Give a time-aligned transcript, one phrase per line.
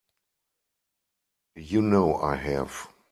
[1.57, 2.91] You know I have.